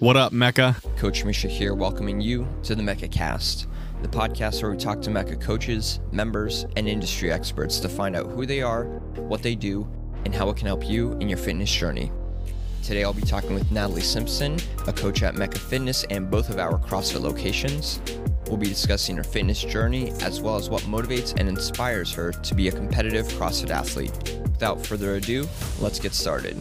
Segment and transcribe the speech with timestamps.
[0.00, 0.76] What up, Mecka?
[0.96, 3.66] Coach Misha here, welcoming you to the Mecka Cast,
[4.00, 8.30] the podcast where we talk to Mecka coaches, members, and industry experts to find out
[8.30, 8.84] who they are,
[9.16, 9.86] what they do,
[10.24, 12.10] and how it can help you in your fitness journey.
[12.82, 14.56] Today, I'll be talking with Natalie Simpson,
[14.86, 18.00] a coach at Mecka Fitness and both of our CrossFit locations.
[18.46, 22.54] We'll be discussing her fitness journey as well as what motivates and inspires her to
[22.54, 24.40] be a competitive CrossFit athlete.
[24.44, 25.46] Without further ado,
[25.78, 26.56] let's get started.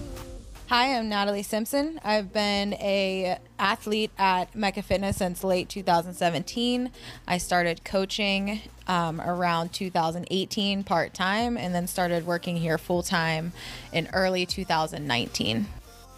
[0.70, 2.00] Hi, I'm Natalie Simpson.
[2.04, 6.92] I've been a athlete at Mecka Fitness since late 2017.
[7.28, 13.52] I started coaching um, around 2018 part time, and then started working here full time
[13.92, 15.66] in early 2019.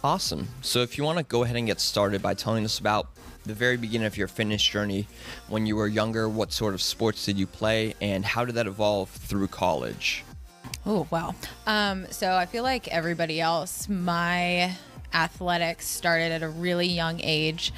[0.04, 0.48] Awesome.
[0.60, 3.08] So, if you want to go ahead and get started by telling us about
[3.46, 5.08] the very beginning of your fitness journey,
[5.48, 8.66] when you were younger, what sort of sports did you play, and how did that
[8.66, 10.24] evolve through college?
[10.84, 11.34] Oh, wow.
[11.66, 14.76] Um, so I feel like everybody else, my
[15.14, 17.72] athletics started at a really young age.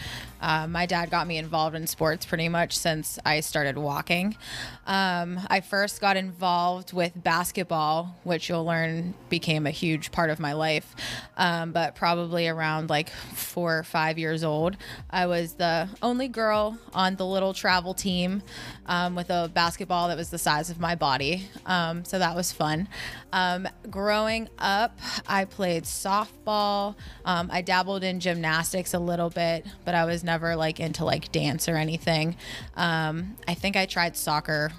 [0.45, 4.37] Uh, my dad got me involved in sports pretty much since I started walking.
[4.87, 10.39] Um, I first got involved with basketball, which you'll learn became a huge part of
[10.39, 10.95] my life.
[11.39, 14.77] Um, but probably around like four or five years old,
[15.09, 18.43] I was the only girl on the little travel team
[18.85, 21.49] um, with a basketball that was the size of my body.
[21.65, 22.87] Um, so that was fun.
[23.33, 26.97] Um, growing up, I played softball.
[27.25, 31.05] Um, I dabbled in gymnastics a little bit, but I was never never like into
[31.05, 32.35] like dance or anything.
[32.75, 34.73] Um, I think I tried soccer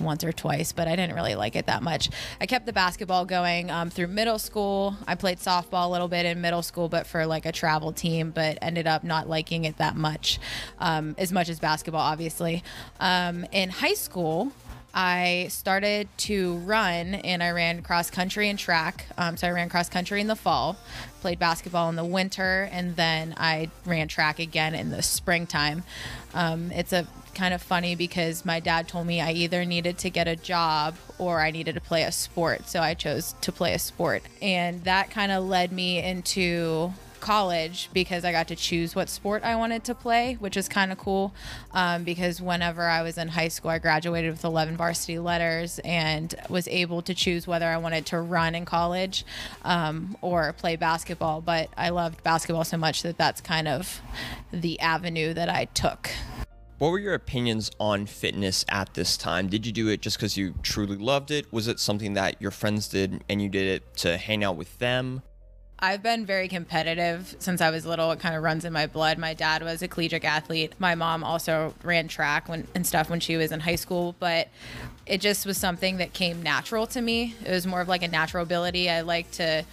[0.00, 2.10] once or twice, but I didn't really like it that much.
[2.40, 4.96] I kept the basketball going um, through middle school.
[5.06, 8.32] I played softball a little bit in middle school, but for like a travel team,
[8.32, 10.40] but ended up not liking it that much,
[10.80, 12.64] um, as much as basketball, obviously.
[12.98, 14.50] Um, in high school,
[14.94, 19.06] I started to run and I ran cross country and track.
[19.16, 20.76] Um, so I ran cross country in the fall,
[21.20, 25.84] played basketball in the winter, and then I ran track again in the springtime.
[26.34, 30.10] Um, it's a kind of funny because my dad told me I either needed to
[30.10, 32.68] get a job or I needed to play a sport.
[32.68, 34.22] So I chose to play a sport.
[34.42, 39.42] And that kind of led me into college because I got to choose what sport
[39.44, 41.32] I wanted to play, which is kind of cool.
[41.72, 46.34] Um, because whenever I was in high school, I graduated with 11 varsity letters and
[46.50, 49.24] was able to choose whether I wanted to run in college
[49.62, 51.40] um, or play basketball.
[51.40, 54.02] But I loved basketball so much that that's kind of
[54.52, 56.10] the avenue that I took.
[56.78, 59.46] What were your opinions on fitness at this time?
[59.46, 61.52] Did you do it just because you truly loved it?
[61.52, 64.76] Was it something that your friends did and you did it to hang out with
[64.80, 65.22] them?
[65.84, 68.12] I've been very competitive since I was little.
[68.12, 69.18] It kind of runs in my blood.
[69.18, 70.74] My dad was a collegiate athlete.
[70.78, 74.46] My mom also ran track when, and stuff when she was in high school, but
[75.06, 77.34] it just was something that came natural to me.
[77.44, 78.88] It was more of like a natural ability.
[78.88, 79.64] I like to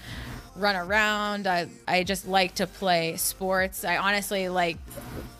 [0.60, 1.48] run around.
[1.48, 3.84] I, I just like to play sports.
[3.86, 4.78] I honestly like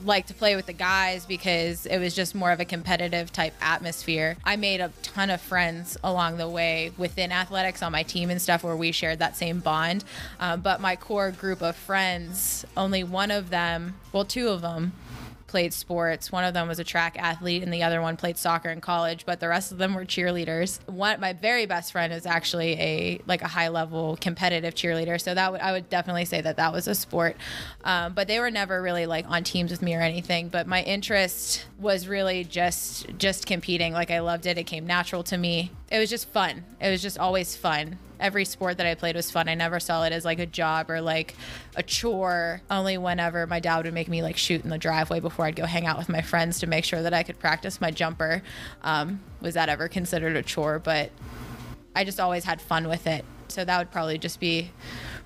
[0.04, 3.54] like to play with the guys because it was just more of a competitive type
[3.62, 4.38] atmosphere.
[4.46, 8.42] I made a ton of friends along the way within athletics on my team and
[8.42, 10.06] stuff where we shared that same bond.
[10.40, 14.94] Um, but my core group of friends, only one of them, well, two of them
[15.50, 16.32] played sports.
[16.32, 19.26] One of them was a track athlete, and the other one played soccer in college.
[19.26, 20.80] But the rest of them were cheerleaders.
[20.88, 25.20] One, my very best friend is actually a like a high level competitive cheerleader.
[25.20, 27.36] So that I would definitely say that that was a sport.
[27.84, 30.50] Um, but they were never really like on teams with me or anything.
[30.50, 33.92] But my interest was really just just competing.
[33.92, 34.58] Like I loved it.
[34.58, 35.72] It came natural to me.
[35.92, 36.64] It was just fun.
[36.80, 39.48] It was just always fun every sport that I played was fun.
[39.48, 41.36] I never saw it as like a job or like
[41.76, 42.62] a chore.
[42.70, 45.66] Only whenever my dad would make me like shoot in the driveway before I'd go
[45.66, 48.42] hang out with my friends to make sure that I could practice my jumper
[48.84, 50.80] um, was that ever considered a chore.
[50.80, 51.12] But
[51.96, 53.26] I just always had fun with it.
[53.48, 54.72] So that would probably just be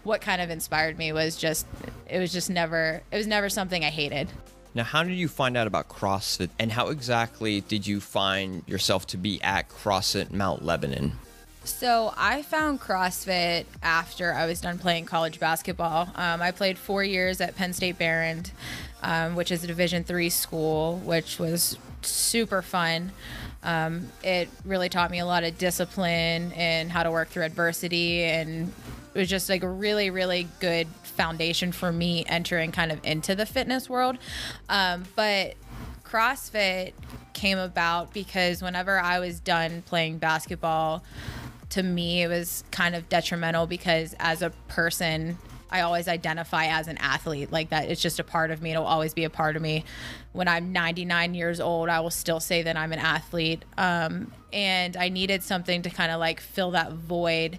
[0.03, 1.65] what kind of inspired me was just
[2.09, 4.29] it was just never it was never something I hated.
[4.75, 9.05] Now, how did you find out about CrossFit and how exactly did you find yourself
[9.07, 11.13] to be at CrossFit Mount Lebanon?
[11.66, 16.09] So I found CrossFit after I was done playing college basketball.
[16.16, 18.51] Um, I played four years at Penn State Behrend,
[19.01, 23.13] um, which is a Division three school, which was super fun.
[23.63, 28.24] Um, it really taught me a lot of discipline and how to work through adversity,
[28.24, 28.74] and
[29.13, 33.36] it was just like a really, really good foundation for me entering kind of into
[33.36, 34.18] the fitness world.
[34.68, 35.54] Um, but
[36.04, 36.92] CrossFit
[37.31, 41.04] came about because whenever I was done playing basketball
[41.73, 45.37] to me it was kind of detrimental because as a person
[45.73, 47.51] I always identify as an athlete.
[47.51, 48.69] Like that, it's just a part of me.
[48.69, 49.85] It'll always be a part of me.
[50.31, 53.65] When I'm 99 years old, I will still say that I'm an athlete.
[53.75, 57.57] Um, and I needed something to kind of like fill that void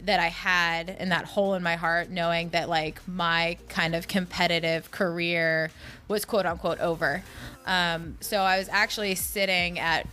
[0.00, 4.08] that I had and that hole in my heart, knowing that like my kind of
[4.08, 5.70] competitive career
[6.08, 7.22] was quote unquote over.
[7.66, 10.08] Um, so I was actually sitting at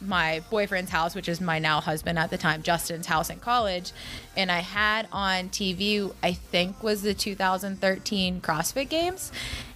[0.00, 3.92] my boyfriend's house, which is my now husband at the time, Justin's house in college,
[4.36, 9.32] and I had on TV, I think was the 2013 CrossFit Games,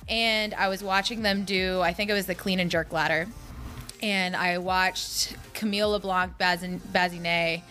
[0.08, 3.26] and I was watching them do, I think it was the clean and jerk ladder,
[4.00, 7.62] and I watched Camille LeBlanc Bazinet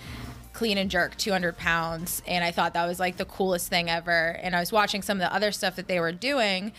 [0.53, 4.37] clean and jerk 200 pounds and i thought that was like the coolest thing ever.
[4.41, 6.71] And i was watching some of the other stuff that they were doing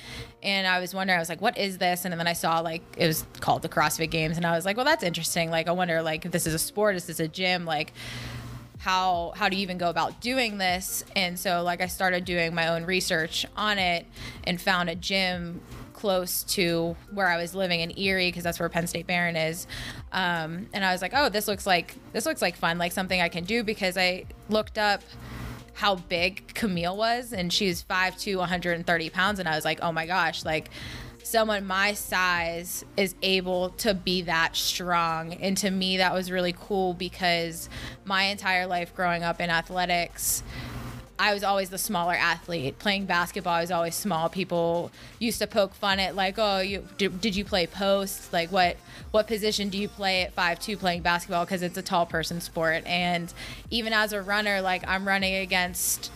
[0.43, 2.05] and i was wondering i was like what is this?
[2.05, 4.77] And then i saw like it was called the crossfit games and i was like
[4.77, 5.51] well that's interesting.
[5.51, 7.65] Like i wonder like if this is a sport is this a gym?
[7.65, 7.93] Like
[8.79, 11.05] how how do you even go about doing this?
[11.17, 14.07] And so like i started doing my own research on it
[14.45, 15.61] and found a gym
[16.03, 19.69] close to where I was living in Erie because that's where Penn State Behrend is.
[20.11, 23.21] Um, and I was like, oh, this looks like this looks like fun, like something
[23.21, 25.01] I can do because I looked up
[25.75, 30.05] how big Camille was, and she's 5'2", 130 pounds, and I was like, oh my
[30.07, 30.71] gosh, like
[31.23, 35.35] someone my size is able to be that strong.
[35.35, 37.69] And to me, that was really cool because
[38.05, 40.43] my entire life growing up in athletics,
[41.19, 42.79] I was always the smaller athlete.
[42.79, 44.29] Playing basketball, I was always small.
[44.29, 48.33] People used to poke fun at like, "Oh, you did, did you play post?
[48.33, 48.77] Like, what
[49.11, 51.45] what position do you play at five two playing basketball?
[51.45, 53.33] Because it's a tall person sport." And
[53.71, 56.11] even as a runner, like I'm running against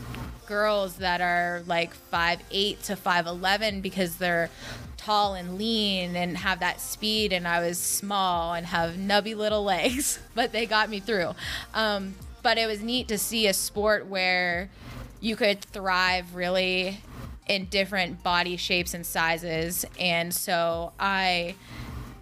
[0.46, 4.50] girls that are like five eight to five eleven because they're
[4.96, 9.62] tall and lean and have that speed and I was small and have nubby little
[9.74, 11.34] legs, but they got me through.
[11.74, 12.16] Um,
[12.46, 14.70] but it was neat to see a sport where
[15.18, 17.00] you could thrive really
[17.48, 19.84] in different body shapes and sizes.
[19.98, 21.56] And so I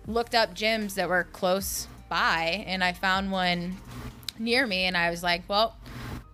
[0.06, 3.76] looked up gyms that were close by and I found one
[4.38, 5.76] near me and I was like, well,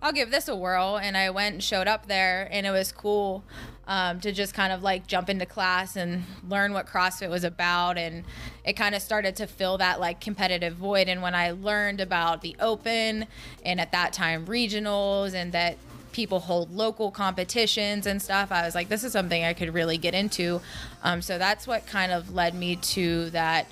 [0.01, 0.97] I'll give this a whirl.
[0.97, 3.43] And I went and showed up there and it was cool
[3.87, 7.97] um, to just kind of like jump into class and learn what CrossFit was about.
[7.97, 8.23] And
[8.63, 11.07] it kind of started to fill that like competitive void.
[11.07, 13.27] And when I learned about the open
[13.65, 15.77] and at that time regionals and that
[16.11, 18.51] people hold local competitions and stuff.
[18.51, 20.61] I was like, this is something I could really get into.
[21.03, 23.67] Um, so that's what kind of led me to that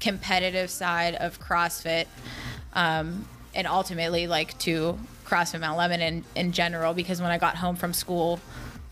[0.00, 2.06] competitive side of CrossFit.
[2.74, 7.56] Um, and ultimately, like to CrossFit Mount Lebanon in, in general, because when I got
[7.56, 8.40] home from school,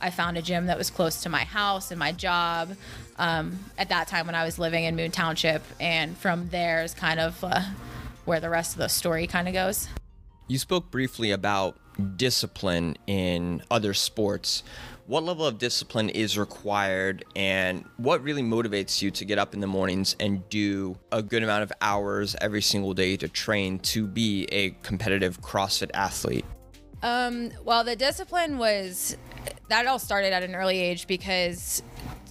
[0.03, 2.77] I found a gym that was close to my house and my job.
[3.17, 6.93] Um, at that time, when I was living in Moon Township, and from there is
[6.93, 7.63] kind of uh,
[8.25, 9.89] where the rest of the story kind of goes.
[10.49, 11.79] You spoke briefly about
[12.17, 14.65] discipline in other sports.
[15.07, 19.61] What level of discipline is required, and what really motivates you to get up in
[19.61, 24.07] the mornings and do a good amount of hours every single day to train to
[24.07, 26.45] be a competitive CrossFit athlete?
[27.03, 29.17] Um, well, the discipline was
[29.69, 31.83] that all started at an early age because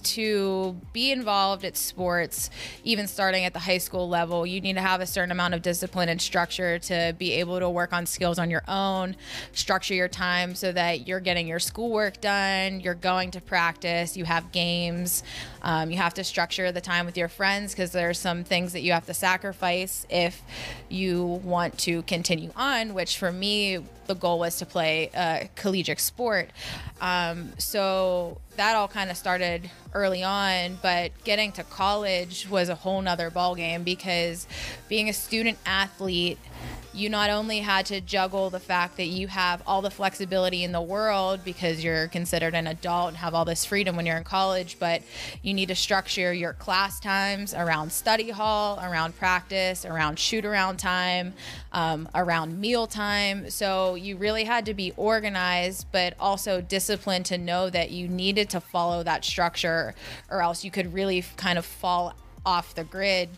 [0.02, 2.50] to be involved at sports,
[2.84, 5.62] even starting at the high school level, you need to have a certain amount of
[5.62, 9.16] discipline and structure to be able to work on skills on your own,
[9.52, 14.24] structure your time so that you're getting your schoolwork done, you're going to practice, you
[14.24, 15.22] have games,
[15.62, 18.72] um, you have to structure the time with your friends because there are some things
[18.72, 20.42] that you have to sacrifice if
[20.88, 23.78] you want to continue on, which for me,
[24.08, 26.50] the goal was to play a collegiate sport.
[27.00, 32.74] Um, so that all kind of started early on, but getting to college was a
[32.74, 34.46] whole nother ballgame because
[34.88, 36.38] being a student athlete
[36.94, 40.72] you not only had to juggle the fact that you have all the flexibility in
[40.72, 44.24] the world because you're considered an adult and have all this freedom when you're in
[44.24, 45.02] college, but
[45.42, 50.78] you need to structure your class times around study hall, around practice, around shoot around
[50.78, 51.32] time,
[51.72, 53.48] um, around meal time.
[53.48, 58.50] So you really had to be organized, but also disciplined to know that you needed
[58.50, 59.94] to follow that structure
[60.30, 63.28] or else you could really kind of fall off the grid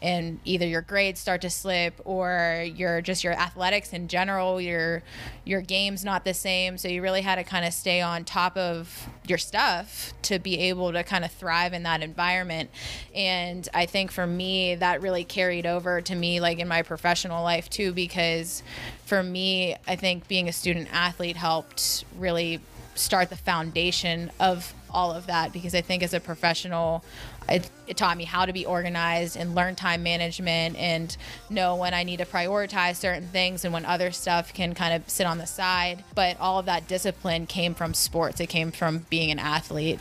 [0.00, 5.02] and either your grades start to slip or your just your athletics in general your
[5.44, 6.78] your game's not the same.
[6.78, 10.58] So you really had to kind of stay on top of your stuff to be
[10.58, 12.70] able to kind of thrive in that environment.
[13.14, 17.42] And i think for me that really carried over to me like in my professional
[17.42, 18.62] life too because
[19.04, 22.60] for me i think being a student athlete helped really
[22.94, 27.04] start the foundation of all of that because I think as a professional,
[27.48, 31.14] it, it, taught me how to be organized and learn time management and
[31.50, 35.10] know when I need to prioritize certain things and when other stuff can kind of
[35.10, 36.04] sit on the side.
[36.14, 40.00] But all of that discipline came from sports, it came from being an athlete.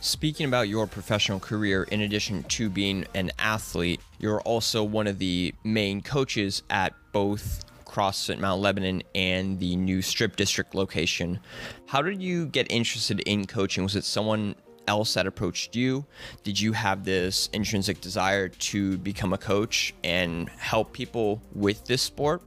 [0.00, 5.20] Speaking about your professional career, in addition to being an athlete, you're also one of
[5.20, 11.38] the main coaches at both CrossFit Mount Lebanon and the new Strip District location.
[11.86, 13.84] How did you get interested in coaching?
[13.84, 14.54] Was it someone
[14.88, 16.06] else that approached you?
[16.42, 22.00] Did you have this intrinsic desire to become a coach and help people with this
[22.00, 22.42] sport?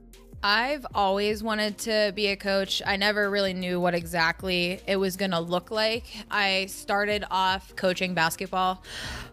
[0.48, 2.80] I've always wanted to be a coach.
[2.86, 6.04] I never really knew what exactly it was going to look like.
[6.30, 8.80] I started off coaching basketball,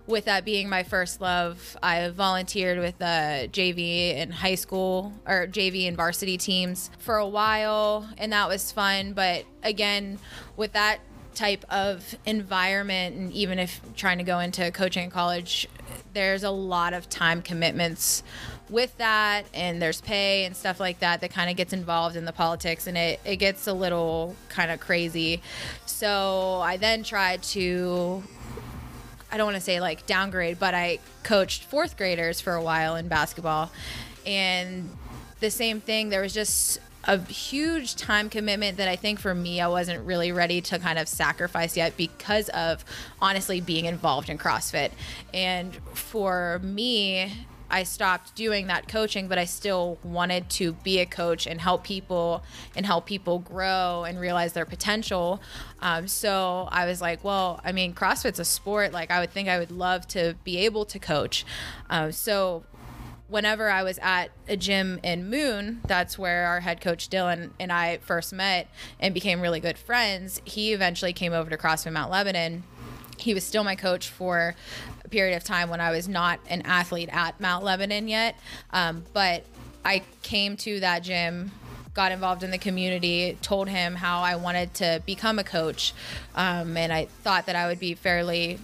[0.08, 1.78] with that being my first love.
[1.84, 7.18] I volunteered with uh, the JV in high school or JV and varsity teams for
[7.18, 9.14] a while, and that was fun.
[9.14, 10.18] But again,
[10.58, 10.98] with that
[11.36, 15.68] type of environment, and even if trying to go into coaching in college,
[16.14, 18.24] there's a lot of time commitments
[18.70, 22.26] with that and there's pay and stuff like that that kind of gets involved in
[22.26, 25.42] the politics and it, it gets a little kind of crazy
[25.86, 28.24] so i then tried to
[29.32, 32.96] i don't want to say like downgrade but i coached fourth graders for a while
[32.96, 33.70] in basketball
[34.26, 34.90] and
[35.42, 39.60] the same thing there was just a huge time commitment that I think for me,
[39.60, 42.86] I wasn't really ready to kind of sacrifice yet because of
[43.22, 44.92] honestly being involved in CrossFit.
[45.34, 47.34] And for me,
[47.74, 51.84] I stopped doing that coaching, but I still wanted to be a coach and help
[51.84, 52.44] people
[52.76, 55.42] and help people grow and realize their potential.
[55.80, 58.94] Um, so I was like, well, I mean, CrossFit's a sport.
[58.94, 61.46] Like, I would think I would love to be able to coach.
[61.90, 62.64] Um, so
[63.28, 67.72] whenever I was at a gym in Moon, that's where our head coach Dylan and
[67.72, 68.68] I first met
[69.00, 70.40] and became really good friends.
[70.46, 72.66] He eventually came over to CrossFit Mount Lebanon.
[73.18, 74.56] He was still my coach for
[75.14, 78.36] period of time when I was not an athlete at Mount Lebanon yet.
[78.72, 79.46] Um, but
[79.86, 81.52] I came to that gym
[81.94, 85.94] got involved in the community, told him how I wanted to become a coach.
[86.34, 88.58] Um, and I thought that I would be fairly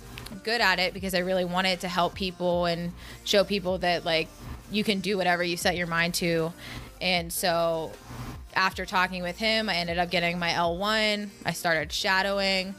[0.44, 2.91] good at it because I really wanted to help people and
[3.25, 4.29] show people that, like,
[4.72, 6.51] you can do whatever you set your mind to.
[7.00, 7.91] And so
[8.56, 11.29] after talking with him, I ended up getting my L1.
[11.46, 12.74] I started shadowing.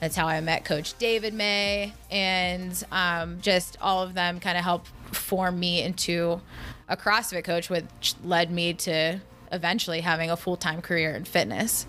[0.00, 1.92] That's how I met Coach David May.
[2.10, 6.40] And um, just all of them kind of helped form me into
[6.88, 9.20] a CrossFit coach, which led me to
[9.52, 11.86] eventually having a full time career in fitness.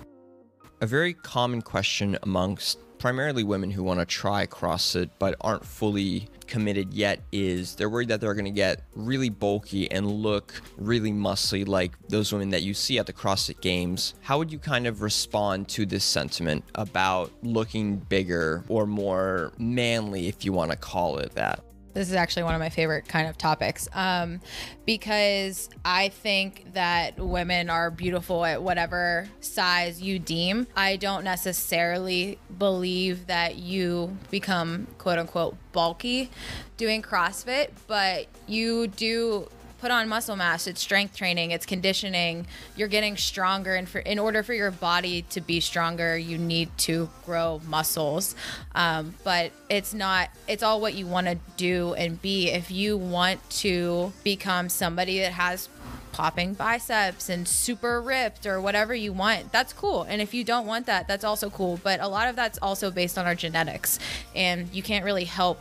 [0.82, 6.28] A very common question amongst primarily women who want to try CrossFit but aren't fully
[6.48, 11.12] committed yet is they're worried that they're going to get really bulky and look really
[11.12, 14.16] muscly like those women that you see at the CrossFit Games.
[14.22, 20.28] How would you kind of respond to this sentiment about looking bigger or more manly,
[20.28, 21.64] if you want to call it that?
[21.96, 24.42] This is actually one of my favorite kind of topics um,
[24.86, 30.68] because I think that women are beautiful at whatever size you deem.
[30.76, 36.30] I don't necessarily believe that you become quote unquote bulky
[36.76, 39.48] doing CrossFit, but you do
[39.86, 44.18] put on muscle mass it's strength training it's conditioning you're getting stronger and for in
[44.18, 48.34] order for your body to be stronger you need to grow muscles
[48.74, 52.98] um, but it's not it's all what you want to do and be if you
[52.98, 55.70] want to become somebody that has
[56.12, 60.04] popping biceps and super ripped or whatever you want, that's cool.
[60.04, 61.78] And if you don't want that, that's also cool.
[61.84, 64.00] But a lot of that's also based on our genetics.
[64.34, 65.60] And you can't really help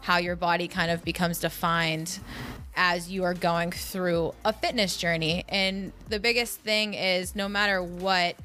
[0.00, 2.18] how your body kind of becomes defined
[2.74, 5.44] as you are going through a fitness journey.
[5.48, 8.36] And the biggest thing is no matter what,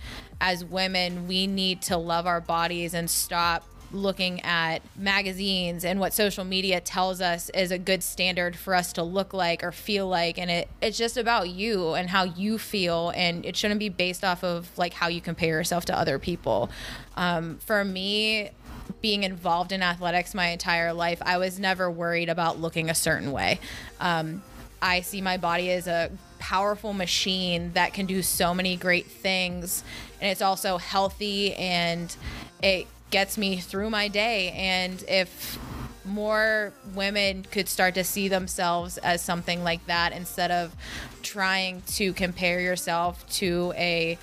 [0.41, 6.13] as women, we need to love our bodies and stop looking at magazines and what
[6.13, 10.07] social media tells us is a good standard for us to look like or feel
[10.07, 10.37] like.
[10.37, 13.11] And it it's just about you and how you feel.
[13.15, 16.69] And it shouldn't be based off of like how you compare yourself to other people.
[17.15, 18.51] Um, for me
[19.01, 23.31] being involved in athletics my entire life, I was never worried about looking a certain
[23.31, 23.59] way.
[23.99, 24.41] Um,
[24.81, 29.83] I see my body as a powerful machine that can do so many great things.
[30.21, 32.15] And it's also healthy and
[32.61, 34.51] it gets me through my day.
[34.51, 35.57] And if
[36.05, 40.75] more women could start to see themselves as something like that instead of
[41.23, 44.17] trying to compare yourself to a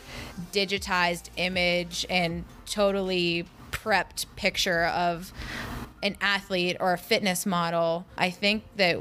[0.53, 3.45] digitized image and totally
[3.83, 5.33] prepped picture of
[6.03, 8.99] an athlete or a fitness model, I think that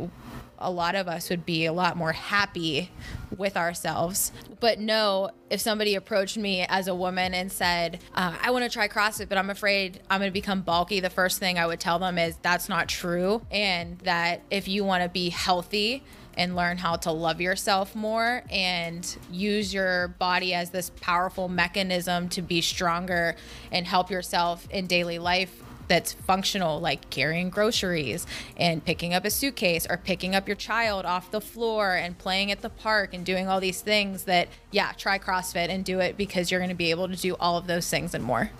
[0.61, 2.91] a lot of us would be a lot more happy
[3.35, 4.31] with ourselves.
[4.59, 8.69] But no, if somebody approached me as a woman and said, uh, I want to
[8.69, 11.79] try CrossFit, but I'm afraid I'm going to become bulky, the first thing I would
[11.79, 13.43] tell them is that's not true.
[13.49, 16.03] And that if you want to be healthy,
[16.37, 22.29] and learn how to love yourself more and use your body as this powerful mechanism
[22.29, 23.35] to be stronger
[23.71, 29.29] and help yourself in daily life that's functional like carrying groceries and picking up a
[29.29, 33.25] suitcase or picking up your child off the floor and playing at the park and
[33.25, 36.75] doing all these things that yeah try crossfit and do it because you're going to
[36.75, 38.51] be able to do all of those things and more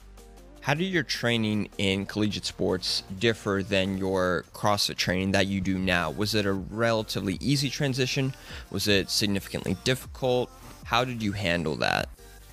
[0.61, 5.77] how did your training in collegiate sports differ than your CrossFit training that you do
[5.77, 6.11] now?
[6.11, 8.33] Was it a relatively easy transition?
[8.69, 10.51] Was it significantly difficult?
[10.85, 12.09] How did you handle that?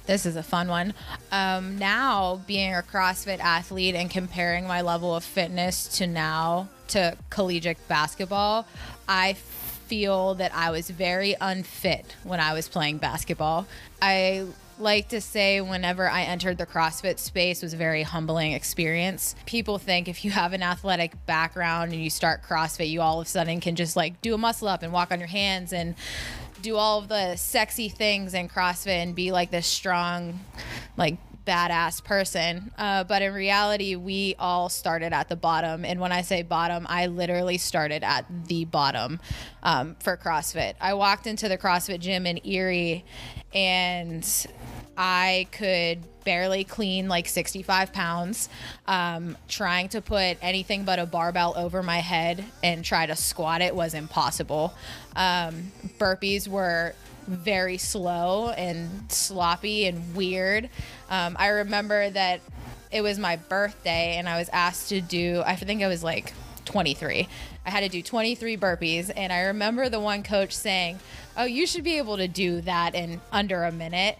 [0.07, 0.95] This is a fun one.
[1.31, 7.15] Um, now, being a CrossFit athlete and comparing my level of fitness to now to
[7.29, 8.67] collegiate basketball,
[9.07, 13.67] I feel that I was very unfit when I was playing basketball.
[14.01, 14.47] I
[14.81, 19.35] like to say whenever I entered the CrossFit space was a very humbling experience.
[19.47, 23.27] People think if you have an athletic background and you start CrossFit, you all of
[23.27, 25.95] a sudden can just like do a muscle up and walk on your hands and
[26.63, 30.41] do all of the sexy things in CrossFit and be like this strong,
[30.97, 31.17] like
[31.49, 32.71] badass person.
[32.77, 35.85] Uh, but in reality, we all started at the bottom.
[35.85, 39.19] And when I say bottom, I literally started at the bottom
[39.63, 40.75] um, for CrossFit.
[40.81, 43.05] I walked into the CrossFit gym in Erie
[43.55, 44.47] and
[44.99, 48.51] I could barely clean like 65 pounds,
[48.87, 53.63] um, trying to put anything but a barbell over my head and try to squat
[53.63, 54.75] it was impossible.
[55.17, 56.95] Um, burpees were
[57.29, 60.71] very slow and sloppy and weird.
[61.11, 62.41] Um, I remember that
[62.91, 66.33] it was my birthday and I was asked to do, I think I was like
[66.65, 67.29] 23.
[67.67, 69.11] I had to do 23 burpees.
[69.15, 70.99] And I remember the one coach saying,
[71.37, 74.19] Oh, you should be able to do that in under a minute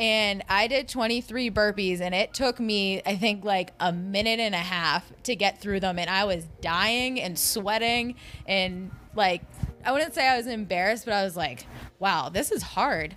[0.00, 4.54] and I did 23 burpees and it took me I think like a minute and
[4.54, 8.14] a half to get through them and I was dying and sweating
[8.46, 9.42] and like
[9.84, 11.66] I wouldn't say I was embarrassed but I was like
[11.98, 13.16] wow this is hard.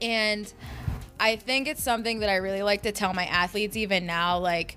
[0.00, 0.52] And
[1.20, 4.76] I think it's something that I really like to tell my athletes even now like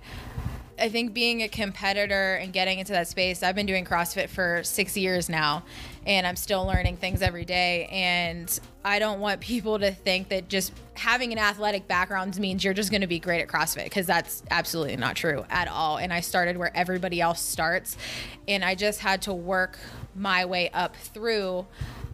[0.77, 4.62] I think being a competitor and getting into that space, I've been doing CrossFit for
[4.63, 5.63] six years now,
[6.06, 7.86] and I'm still learning things every day.
[7.92, 12.74] And I don't want people to think that just having an athletic background means you're
[12.74, 15.98] just going to be great at CrossFit because that's absolutely not true at all.
[15.98, 17.98] And I started where everybody else starts,
[18.48, 19.80] and I just had to work
[20.16, 21.65] my way up through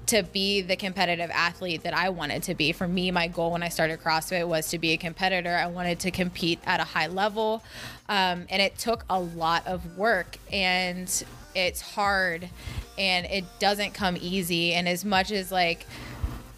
[0.07, 2.71] to be the competitive athlete that I wanted to be.
[2.71, 5.55] For me, my goal when I started CrossFit was to be a competitor.
[5.55, 7.63] I wanted to compete at a high level.
[8.09, 11.23] Um, and it took a lot of work and
[11.55, 12.49] it's hard
[12.97, 14.73] and it doesn't come easy.
[14.73, 15.85] And as much as like,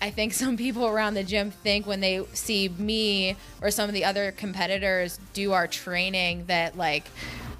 [0.02, 3.94] I think some people around the gym think when they see me or some of
[3.94, 7.08] the other competitors do our training that like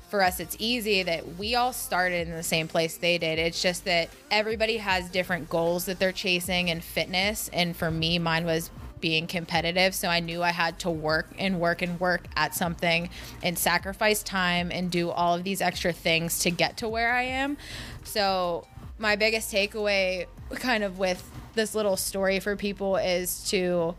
[0.10, 3.40] for us it's easy that we all started in the same place they did.
[3.40, 8.20] It's just that everybody has different goals that they're chasing in fitness and for me
[8.20, 8.70] mine was
[9.04, 9.94] being competitive.
[9.94, 13.10] So I knew I had to work and work and work at something
[13.44, 17.24] and sacrifice time and do all of these extra things to get to where I
[17.24, 17.58] am.
[18.06, 18.66] So
[18.98, 23.94] my biggest takeaway kind of with this little story for people is to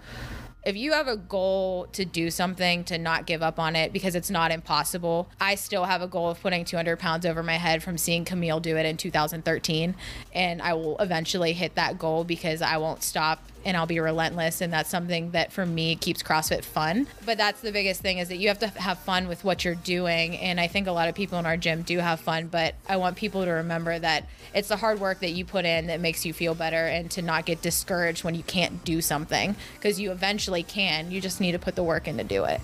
[0.65, 4.15] if you have a goal to do something, to not give up on it because
[4.15, 5.29] it's not impossible.
[5.41, 8.61] I still have a goal of putting 200 pounds over my head from seeing Camille
[8.61, 9.95] do it in 2013.
[10.33, 14.61] And I will eventually hit that goal because I won't stop and I'll be relentless.
[14.61, 17.07] And that's something that for me keeps CrossFit fun.
[17.25, 19.75] But that's the biggest thing is that you have to have fun with what you're
[19.75, 20.37] doing.
[20.37, 22.97] And I think a lot of people in our gym do have fun, but I
[22.97, 26.25] want people to remember that it's the hard work that you put in that makes
[26.25, 30.13] you feel better and to not get discouraged when you can't do something because you
[30.13, 31.11] eventually can.
[31.11, 32.61] You just need to put the work in to do it.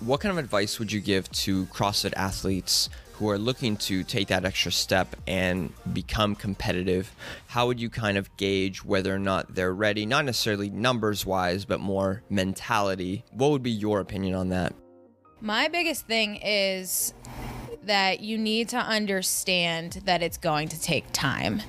[0.00, 2.90] What kind of advice would you give to CrossFit athletes
[3.22, 7.14] who are looking to take that extra step and become competitive,
[7.46, 10.04] how would you kind of gauge whether or not they're ready?
[10.04, 13.24] Not necessarily numbers wise, but more mentality.
[13.30, 14.74] What would be your opinion on that?
[15.40, 17.14] My biggest thing is
[17.84, 21.62] that you need to understand that it's going to take time.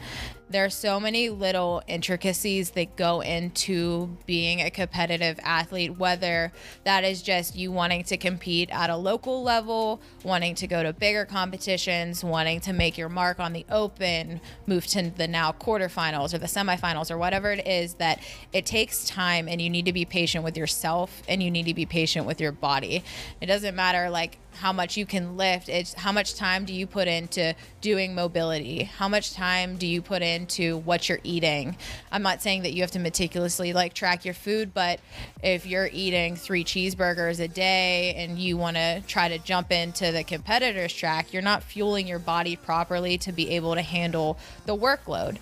[0.54, 6.52] There are so many little intricacies that go into being a competitive athlete, whether
[6.84, 10.94] that is just you wanting to compete at a local level, wanting to go to
[10.94, 16.36] bigger competitions, wanting to make your mark on the open, move to the now quarterfinals
[16.36, 18.20] or the semifinals or whatever it is, that
[18.52, 21.74] it takes time and you need to be patient with yourself and you need to
[21.74, 23.04] be patient with your body.
[23.42, 26.88] It doesn't matter like how much you can lift it's how much time do you
[26.88, 28.84] put into doing mobility?
[28.84, 31.76] How much time do you put into what you're eating?
[32.12, 35.00] I'm not saying that you have to meticulously like track your food but
[35.42, 40.12] if you're eating three cheeseburgers a day and you want to try to jump into
[40.12, 44.76] the competitors track you're not fueling your body properly to be able to handle the
[44.76, 45.38] workload.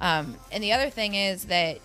[0.00, 1.78] Um, and the other thing is that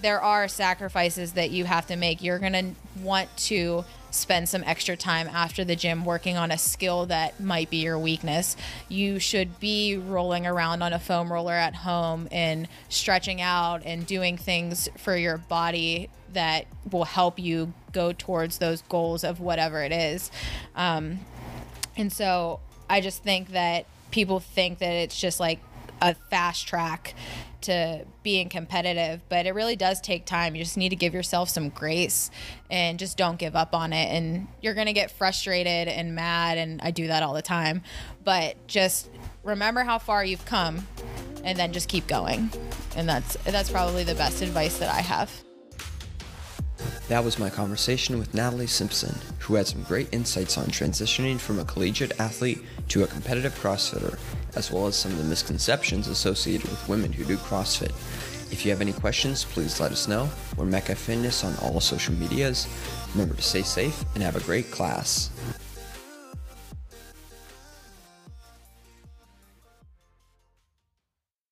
[0.00, 2.22] there are sacrifices that you have to make.
[2.22, 6.58] You're going to want to spend some extra time after the gym working on a
[6.58, 8.56] skill that might be your weakness.
[8.88, 14.06] You should be rolling around on a foam roller at home and stretching out and
[14.06, 19.82] doing things for your body that will help you go towards those goals of whatever
[19.82, 20.30] it is.
[20.74, 21.20] Um,
[21.96, 25.58] and so I just think that people think that it's just like
[26.00, 27.14] a fast track
[27.60, 30.54] to being competitive, but it really does take time.
[30.54, 32.30] You just need to give yourself some grace
[32.70, 34.06] and just don't give up on it.
[34.06, 36.58] And you're going to get frustrated and mad.
[36.58, 37.82] And I do that all the time.
[38.24, 39.10] But just
[39.42, 40.86] remember how far you've come
[41.44, 42.50] and then just keep going.
[42.96, 45.47] And that's, that's probably the best advice that I have.
[47.08, 51.58] That was my conversation with Natalie Simpson, who had some great insights on transitioning from
[51.58, 54.18] a collegiate athlete to a competitive CrossFitter,
[54.56, 57.92] as well as some of the misconceptions associated with women who do CrossFit.
[58.52, 60.28] If you have any questions, please let us know.
[60.58, 62.68] We're Mecka Fitness on all social medias.
[63.14, 65.30] Remember to stay safe and have a great class.